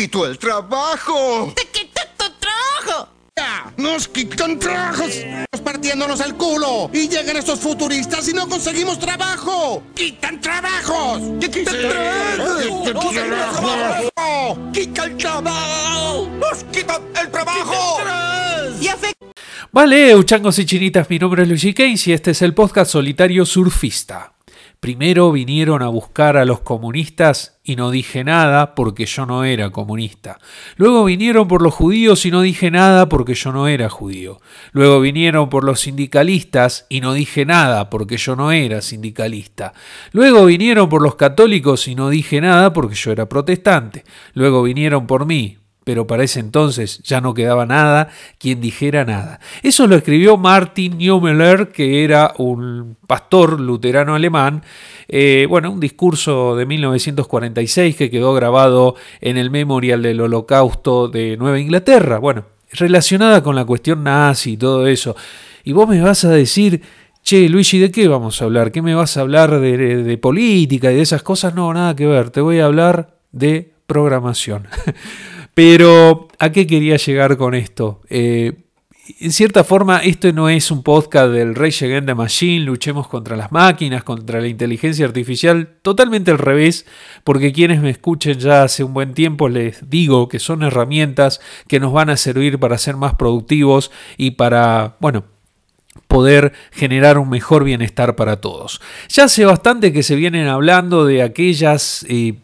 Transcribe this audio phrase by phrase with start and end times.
[0.00, 1.52] quito el trabajo.
[1.54, 3.08] ¡Te quité tu trabajo!
[3.36, 3.70] ¡Ya!
[3.76, 5.10] ¡Nos quitan trabajos!
[5.62, 6.90] partiéndonos el culo!
[6.92, 9.82] ¡Y llegan estos futuristas y no conseguimos trabajo!
[9.94, 11.20] ¡Quitan trabajos!
[11.38, 12.92] ¡Que quitan trabajos!
[13.12, 14.58] trabajo!
[14.72, 16.28] ¡Quita el trabajo!
[16.38, 17.98] ¡Nos quitan el trabajo!
[18.80, 18.88] Y
[19.70, 23.44] Vale, uchangos y chinitas, mi nombre es Luigi Keynes y este es el podcast solitario
[23.44, 24.32] surfista.
[24.80, 29.68] Primero vinieron a buscar a los comunistas y no dije nada porque yo no era
[29.68, 30.38] comunista.
[30.76, 34.40] Luego vinieron por los judíos y no dije nada porque yo no era judío.
[34.72, 39.74] Luego vinieron por los sindicalistas y no dije nada porque yo no era sindicalista.
[40.12, 44.04] Luego vinieron por los católicos y no dije nada porque yo era protestante.
[44.32, 45.58] Luego vinieron por mí
[45.90, 49.40] pero para ese entonces ya no quedaba nada quien dijera nada.
[49.60, 54.62] Eso lo escribió Martin Niemöller, que era un pastor luterano alemán,
[55.08, 61.36] eh, bueno, un discurso de 1946 que quedó grabado en el Memorial del Holocausto de
[61.36, 65.16] Nueva Inglaterra, bueno, relacionada con la cuestión nazi y todo eso.
[65.64, 66.82] Y vos me vas a decir,
[67.24, 68.70] Che, Luigi, ¿de qué vamos a hablar?
[68.70, 71.52] ¿Qué me vas a hablar de política y de esas cosas?
[71.52, 72.30] No, nada que ver.
[72.30, 74.68] Te voy a hablar de programación.
[75.54, 78.00] Pero, ¿a qué quería llegar con esto?
[78.08, 78.52] Eh,
[79.18, 83.36] en cierta forma, esto no es un podcast del Rage Against the Machine, luchemos contra
[83.36, 86.86] las máquinas, contra la inteligencia artificial, totalmente al revés,
[87.24, 91.80] porque quienes me escuchen ya hace un buen tiempo les digo que son herramientas que
[91.80, 95.24] nos van a servir para ser más productivos y para, bueno,
[96.06, 98.80] poder generar un mejor bienestar para todos.
[99.08, 102.06] Ya hace bastante que se vienen hablando de aquellas...
[102.08, 102.34] Eh,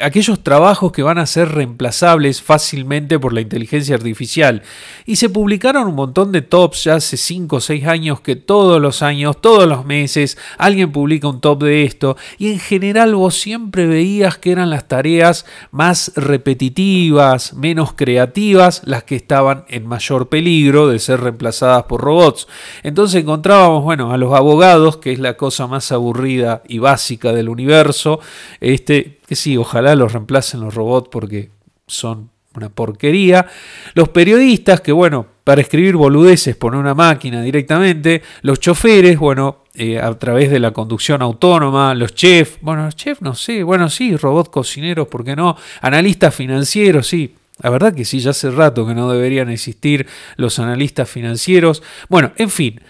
[0.00, 4.62] aquellos trabajos que van a ser reemplazables fácilmente por la inteligencia artificial.
[5.06, 8.80] Y se publicaron un montón de tops ya hace 5 o 6 años que todos
[8.80, 12.16] los años, todos los meses, alguien publica un top de esto.
[12.38, 19.04] Y en general vos siempre veías que eran las tareas más repetitivas, menos creativas, las
[19.04, 22.48] que estaban en mayor peligro de ser reemplazadas por robots.
[22.82, 27.48] Entonces encontrábamos, bueno, a los abogados, que es la cosa más aburrida y básica del
[27.48, 28.20] universo,
[28.60, 31.50] este que sí, ojalá los reemplacen los robots porque
[31.86, 33.46] son una porquería.
[33.94, 38.22] Los periodistas, que bueno, para escribir boludeces ponen una máquina directamente.
[38.42, 41.94] Los choferes, bueno, eh, a través de la conducción autónoma.
[41.94, 45.56] Los chefs, bueno, los chefs no sé, bueno, sí, robots cocineros, ¿por qué no?
[45.82, 47.34] Analistas financieros, sí.
[47.60, 50.06] La verdad que sí, ya hace rato que no deberían existir
[50.36, 51.82] los analistas financieros.
[52.08, 52.80] Bueno, en fin,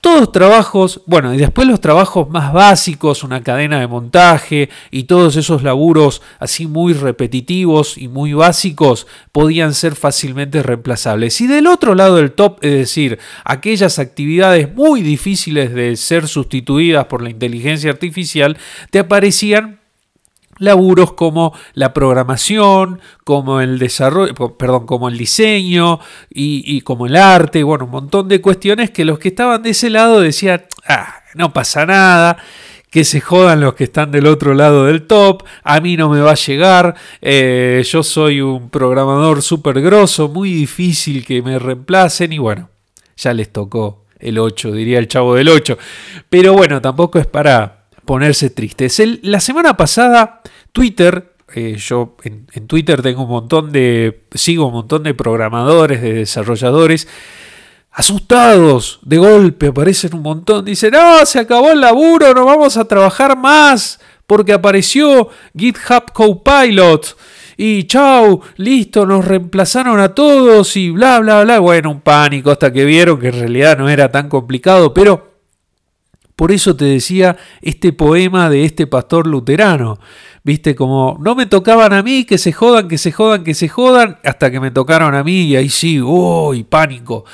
[0.00, 5.36] todos trabajos, bueno, y después los trabajos más básicos, una cadena de montaje y todos
[5.36, 11.40] esos laburos así muy repetitivos y muy básicos podían ser fácilmente reemplazables.
[11.40, 17.06] Y del otro lado del top, es decir, aquellas actividades muy difíciles de ser sustituidas
[17.06, 18.56] por la inteligencia artificial,
[18.90, 19.79] te aparecían
[20.60, 25.98] laburos como la programación, como el desarrollo, perdón, como el diseño
[26.30, 29.90] y, como el arte, bueno, un montón de cuestiones que los que estaban de ese
[29.90, 32.36] lado decían, ah, no pasa nada,
[32.90, 36.20] que se jodan los que están del otro lado del top, a mí no me
[36.20, 42.32] va a llegar, eh, yo soy un programador súper grosso, muy difícil que me reemplacen
[42.32, 42.68] y bueno,
[43.16, 45.78] ya les tocó el 8, diría el chavo del 8.
[46.28, 47.79] Pero bueno, tampoco es para
[48.10, 49.00] ponerse tristes.
[49.22, 50.40] la semana pasada,
[50.72, 56.14] Twitter, eh, yo en, Twitter tengo un montón de, sigo un montón de programadores, de
[56.14, 57.06] desarrolladores,
[57.92, 62.84] asustados, de golpe aparecen un montón, dicen, no, se acabó el laburo, no vamos a
[62.84, 67.16] trabajar más, porque apareció GitHub Copilot.
[67.56, 71.60] Y chau, listo, nos reemplazaron a todos y bla, bla, bla.
[71.60, 75.29] Bueno, un pánico hasta que vieron que en realidad no era tan complicado, pero
[76.40, 79.98] por eso te decía este poema de este pastor luterano.
[80.42, 83.68] Viste, como no me tocaban a mí, que se jodan, que se jodan, que se
[83.68, 86.64] jodan, hasta que me tocaron a mí y ahí sí, ¡uy!
[86.64, 87.26] pánico.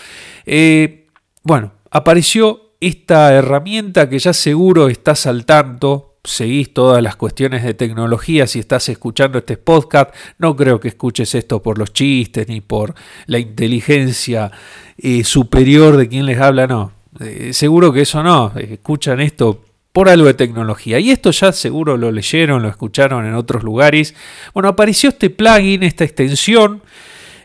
[0.44, 1.06] Eh,
[1.44, 7.74] bueno, apareció esta herramienta que ya seguro estás al tanto, seguís todas las cuestiones de
[7.74, 12.60] tecnología, si estás escuchando este podcast, no creo que escuches esto por los chistes ni
[12.60, 12.96] por
[13.26, 14.50] la inteligencia
[14.98, 16.95] eh, superior de quien les habla, no.
[17.20, 20.98] Eh, seguro que eso no, escuchan esto por algo de tecnología.
[20.98, 24.14] Y esto ya seguro lo leyeron, lo escucharon en otros lugares.
[24.52, 26.82] Bueno, apareció este plugin, esta extensión.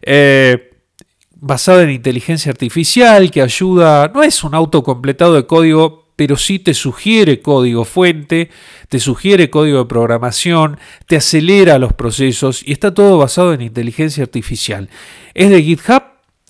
[0.01, 0.71] Eh,
[1.41, 6.75] basada en inteligencia artificial que ayuda, no es un autocompletado de código, pero sí te
[6.75, 8.51] sugiere código fuente,
[8.89, 10.77] te sugiere código de programación,
[11.07, 14.89] te acelera los procesos y está todo basado en inteligencia artificial.
[15.33, 16.03] Es de GitHub,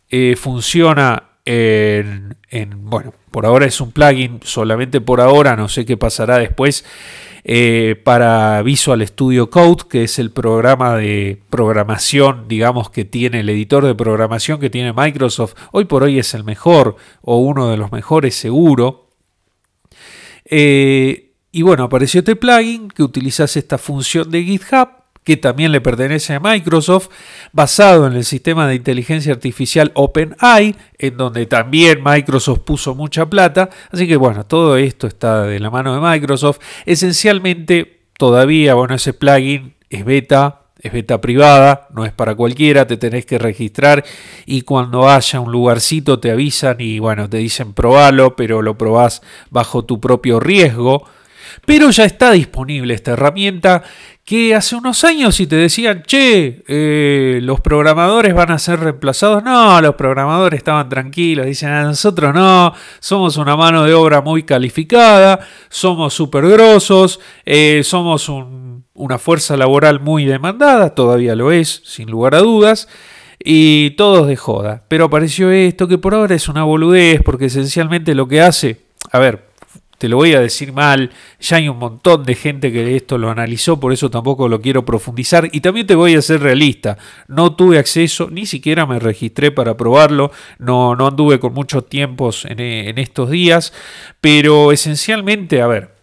[0.09, 5.85] eh, funciona en, en, bueno, por ahora es un plugin, solamente por ahora, no sé
[5.85, 6.85] qué pasará después,
[7.43, 13.49] eh, para Visual Studio Code, que es el programa de programación, digamos, que tiene el
[13.49, 15.55] editor de programación que tiene Microsoft.
[15.71, 19.09] Hoy por hoy es el mejor o uno de los mejores seguro.
[20.45, 25.81] Eh, y bueno, apareció este plugin que utilizas esta función de GitHub que también le
[25.81, 27.09] pertenece a Microsoft,
[27.51, 33.69] basado en el sistema de inteligencia artificial OpenAI, en donde también Microsoft puso mucha plata.
[33.91, 36.59] Así que bueno, todo esto está de la mano de Microsoft.
[36.85, 42.97] Esencialmente, todavía, bueno, ese plugin es beta, es beta privada, no es para cualquiera, te
[42.97, 44.03] tenés que registrar
[44.47, 49.21] y cuando haya un lugarcito te avisan y bueno, te dicen probalo, pero lo probás
[49.51, 51.05] bajo tu propio riesgo.
[51.65, 53.83] Pero ya está disponible esta herramienta
[54.23, 59.43] que hace unos años si te decían, che, eh, los programadores van a ser reemplazados,
[59.43, 64.43] no, los programadores estaban tranquilos, dicen a nosotros no, somos una mano de obra muy
[64.43, 65.39] calificada,
[65.69, 68.31] somos súper grosos, eh, somos
[68.93, 72.87] una fuerza laboral muy demandada, todavía lo es, sin lugar a dudas.
[73.43, 74.83] Y todos de joda.
[74.87, 78.81] Pero apareció esto que por ahora es una boludez porque esencialmente lo que hace...
[79.11, 79.50] A ver,
[80.01, 83.29] te lo voy a decir mal, ya hay un montón de gente que esto lo
[83.29, 87.53] analizó, por eso tampoco lo quiero profundizar y también te voy a ser realista, no
[87.53, 92.59] tuve acceso, ni siquiera me registré para probarlo, no, no anduve con muchos tiempos en,
[92.61, 93.73] en estos días,
[94.19, 95.93] pero esencialmente, a ver,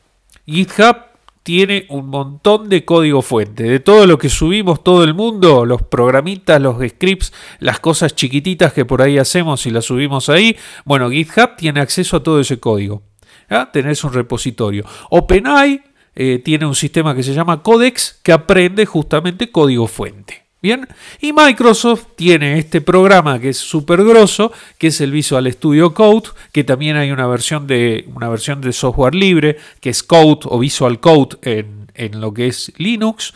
[0.47, 0.99] GitHub
[1.43, 3.65] tiene un montón de código fuente.
[3.65, 8.73] De todo lo que subimos todo el mundo, los programitas, los scripts, las cosas chiquititas
[8.73, 12.61] que por ahí hacemos y las subimos ahí, bueno, GitHub tiene acceso a todo ese
[12.61, 13.03] código.
[13.51, 13.71] ¿Ah?
[13.73, 14.85] tenés un repositorio.
[15.11, 15.83] OpenAI
[16.15, 20.49] eh, tiene un sistema que se llama Codex que aprende justamente código fuente.
[20.61, 20.89] Bien,
[21.21, 26.31] y Microsoft tiene este programa que es súper grosso, que es el Visual Studio Code,
[26.51, 30.59] que también hay una versión de, una versión de software libre, que es Code o
[30.59, 33.35] Visual Code en, lo que es Linux,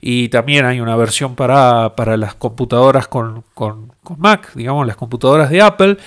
[0.00, 5.50] y también hay una versión para, para las computadoras con, con Mac, digamos las computadoras
[5.50, 5.98] de Apple,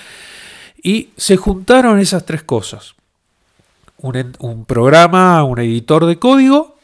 [0.82, 2.95] y se juntaron esas tres cosas
[3.98, 6.78] un, programa, un editor de código,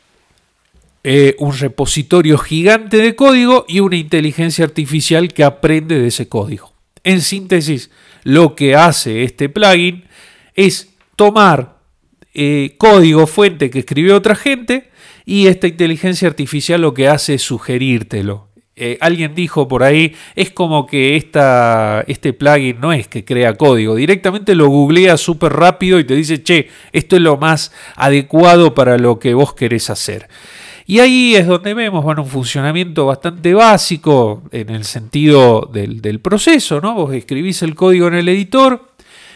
[1.03, 6.73] eh, un repositorio gigante de código y una inteligencia artificial que aprende de ese código.
[7.03, 7.89] En síntesis,
[8.23, 10.05] lo que hace este plugin
[10.55, 11.79] es tomar
[12.33, 14.89] eh, código fuente que escribió otra gente
[15.25, 18.50] y esta inteligencia artificial lo que hace es sugerírtelo.
[18.77, 23.95] Eh, alguien dijo por ahí, es como que este plugin no es que crea código,
[23.95, 28.97] directamente lo googlea súper rápido y te dice, che, esto es lo más adecuado para
[28.97, 30.29] lo que vos querés hacer.
[30.88, 36.21] Y ahí es donde vemos bueno, un funcionamiento bastante básico en el sentido del, del
[36.21, 36.94] proceso, ¿no?
[36.94, 38.89] Vos escribís el código en el editor,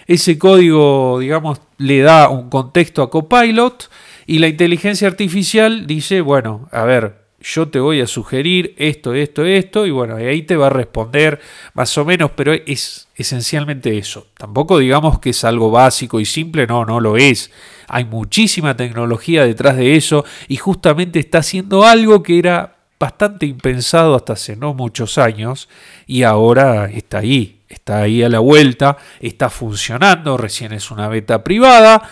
[0.08, 3.90] ese código, digamos, le da un contexto a Copilot
[4.26, 9.45] y la inteligencia artificial dice, bueno, a ver, yo te voy a sugerir esto, esto,
[9.45, 11.39] esto, y bueno, ahí te va a responder
[11.75, 14.25] más o menos, pero es esencialmente eso.
[14.36, 17.51] Tampoco digamos que es algo básico y simple, no, no lo es.
[17.88, 24.15] Hay muchísima tecnología detrás de eso y justamente está haciendo algo que era bastante impensado
[24.15, 25.69] hasta hace no muchos años
[26.07, 31.44] y ahora está ahí, está ahí a la vuelta, está funcionando, recién es una beta
[31.44, 32.09] privada,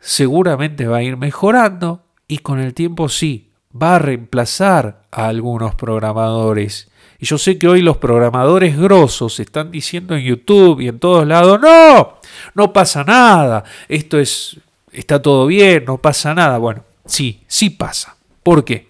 [0.00, 3.45] seguramente va a ir mejorando y con el tiempo sí,
[3.80, 6.88] va a reemplazar a algunos programadores.
[7.18, 11.26] Y yo sé que hoy los programadores grosos están diciendo en YouTube y en todos
[11.26, 12.18] lados, no,
[12.54, 14.58] no pasa nada, esto es,
[14.92, 16.58] está todo bien, no pasa nada.
[16.58, 18.16] Bueno, sí, sí pasa.
[18.42, 18.88] ¿Por qué?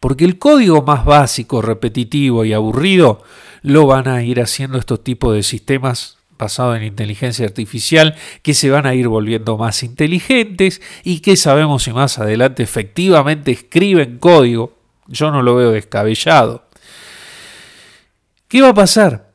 [0.00, 3.22] Porque el código más básico, repetitivo y aburrido
[3.62, 8.70] lo van a ir haciendo estos tipos de sistemas basado en inteligencia artificial que se
[8.70, 14.76] van a ir volviendo más inteligentes y que sabemos si más adelante efectivamente escriben código.
[15.06, 16.64] Yo no lo veo descabellado.
[18.48, 19.32] ¿Qué va a pasar?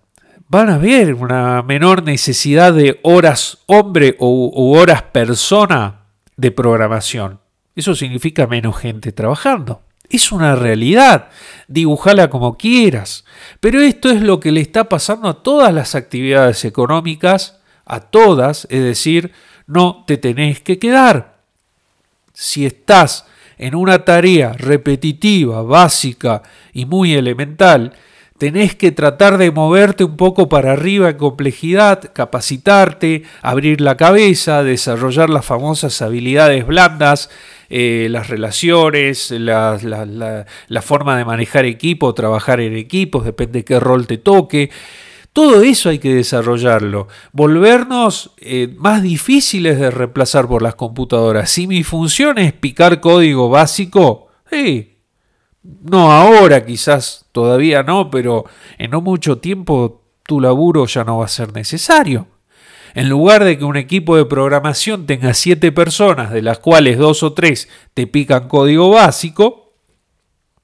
[0.48, 6.06] Van a haber una menor necesidad de horas hombre u horas persona
[6.38, 7.40] de programación.
[7.76, 9.82] Eso significa menos gente trabajando.
[10.10, 11.30] Es una realidad,
[11.68, 13.26] dibujala como quieras,
[13.60, 18.66] pero esto es lo que le está pasando a todas las actividades económicas, a todas,
[18.72, 19.32] es decir,
[19.68, 21.38] no te tenés que quedar.
[22.34, 23.28] Si estás
[23.60, 26.42] en una tarea repetitiva, básica
[26.74, 27.94] y muy elemental,
[28.40, 34.64] tenés que tratar de moverte un poco para arriba en complejidad, capacitarte, abrir la cabeza,
[34.64, 37.30] desarrollar las famosas habilidades blandas
[37.70, 40.46] eh, las relaciones, la,
[40.82, 44.72] forma de manejar equipo, trabajar en equipos, depende de qué rol te toque.
[45.34, 51.52] Todo eso hay que desarrollarlo, volvernos eh, más difíciles de reemplazar por las computadoras.
[51.52, 54.98] Si mi función es picar código básico, sí,
[55.64, 58.46] no ahora quizás todavía no, pero
[58.78, 62.28] en no mucho tiempo tu laburo ya no va a ser necesario.
[62.96, 67.24] En lugar de que un equipo de programación tenga siete personas, de las cuales dos
[67.24, 69.70] o tres te pican código básico,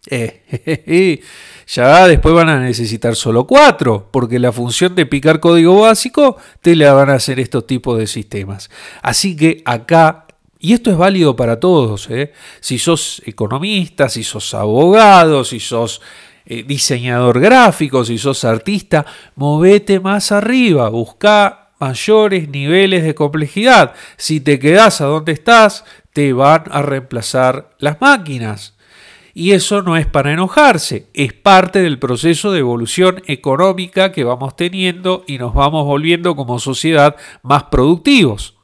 [0.07, 1.21] eh,
[1.67, 6.75] ya después van a necesitar solo cuatro, porque la función de picar código básico te
[6.75, 8.69] la van a hacer estos tipos de sistemas.
[9.01, 10.27] Así que acá,
[10.59, 12.33] y esto es válido para todos, ¿eh?
[12.59, 16.01] si sos economista, si sos abogado, si sos
[16.45, 19.05] eh, diseñador gráfico, si sos artista,
[19.35, 23.93] movete más arriba, busca mayores niveles de complejidad.
[24.17, 28.75] Si te quedás a donde estás, te van a reemplazar las máquinas.
[29.35, 34.55] Y eso no es para enojarse, es parte del proceso de evolución económica que vamos
[34.55, 38.55] teniendo y nos vamos volviendo como sociedad más productivos.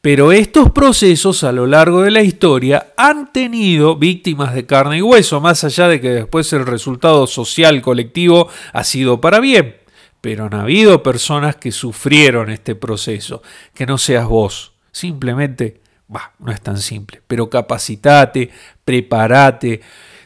[0.00, 5.02] Pero estos procesos a lo largo de la historia han tenido víctimas de carne y
[5.02, 9.79] hueso, más allá de que después el resultado social colectivo ha sido para bien.
[10.20, 13.42] Pero han habido personas que sufrieron este proceso,
[13.74, 18.50] que no seas vos, simplemente, bah, no es tan simple, pero capacitate,
[18.84, 19.80] prepárate,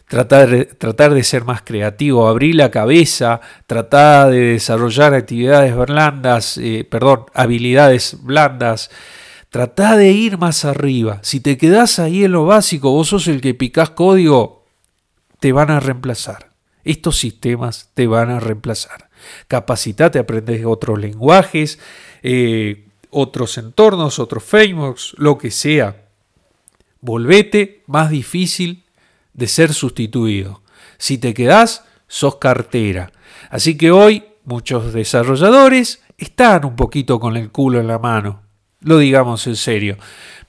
[0.08, 6.86] tratar, tratar de ser más creativo, abrir la cabeza, tratar de desarrollar actividades blandas, eh,
[6.88, 8.90] perdón, habilidades blandas,
[9.50, 11.20] trata de ir más arriba.
[11.22, 14.64] Si te quedas ahí en lo básico, vos sos el que picás código,
[15.40, 16.50] te van a reemplazar.
[16.84, 19.08] Estos sistemas te van a reemplazar.
[19.48, 21.78] Capacitate, aprendes otros lenguajes,
[22.22, 26.08] eh, otros entornos, otros frameworks, lo que sea.
[27.00, 28.84] Volvete más difícil
[29.32, 30.62] de ser sustituido.
[30.98, 33.12] Si te quedás, sos cartera.
[33.50, 38.42] Así que hoy muchos desarrolladores están un poquito con el culo en la mano,
[38.80, 39.96] lo digamos en serio.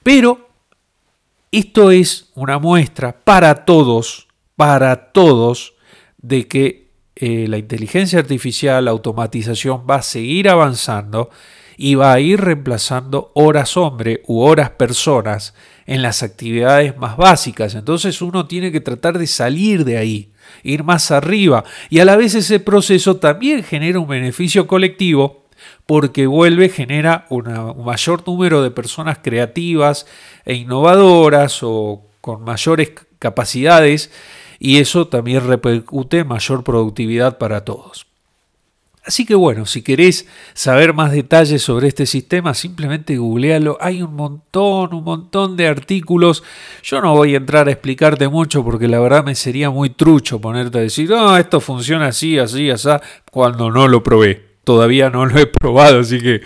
[0.02, 0.48] Pero
[1.52, 5.74] esto es una muestra para todos, para todos,
[6.18, 6.85] de que
[7.18, 11.30] eh, la inteligencia artificial, la automatización va a seguir avanzando
[11.78, 15.54] y va a ir reemplazando horas hombre u horas personas
[15.86, 17.74] en las actividades más básicas.
[17.74, 20.30] Entonces uno tiene que tratar de salir de ahí,
[20.62, 21.64] ir más arriba.
[21.88, 25.46] Y a la vez ese proceso también genera un beneficio colectivo
[25.86, 27.44] porque vuelve, genera un
[27.82, 30.06] mayor número de personas creativas
[30.44, 34.10] e innovadoras o con mayores capacidades
[34.58, 38.06] y eso también repercute mayor productividad para todos.
[39.06, 43.78] Así que bueno, si querés saber más detalles sobre este sistema, simplemente googlealo.
[43.80, 46.42] Hay un montón, un montón de artículos.
[46.82, 50.40] Yo no voy a entrar a explicarte mucho porque la verdad me sería muy trucho
[50.40, 52.88] ponerte a decir, no, esto funciona así, así, así,
[53.30, 54.44] cuando no lo probé.
[54.64, 56.40] Todavía no lo he probado, así que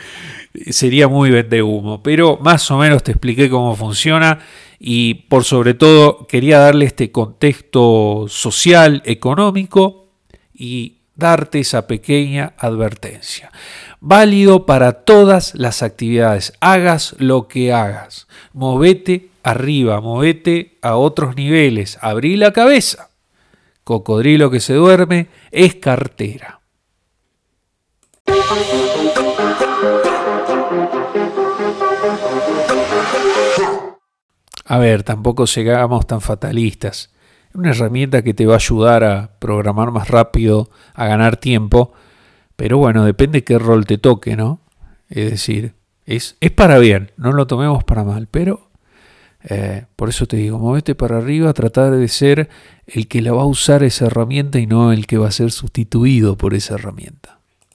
[0.70, 2.02] sería muy vende humo.
[2.02, 4.38] Pero más o menos te expliqué cómo funciona
[4.82, 10.08] y por sobre todo quería darle este contexto social, económico
[10.54, 13.52] y darte esa pequeña advertencia.
[14.00, 18.26] Válido para todas las actividades, hagas lo que hagas.
[18.54, 23.10] Movete arriba, movete a otros niveles, abrí la cabeza.
[23.84, 26.60] Cocodrilo que se duerme es cartera.
[34.70, 37.10] A ver, tampoco seamos tan fatalistas
[37.54, 41.92] una herramienta que te va a ayudar a programar más rápido, a ganar tiempo,
[42.54, 44.60] pero bueno, depende qué rol te toque, ¿no?
[45.08, 45.74] Es decir,
[46.06, 48.70] es, es para bien, no lo tomemos para mal, pero
[49.42, 52.48] eh, por eso te digo, movete para arriba, tratar de ser
[52.86, 55.50] el que la va a usar esa herramienta y no el que va a ser
[55.50, 57.39] sustituido por esa herramienta.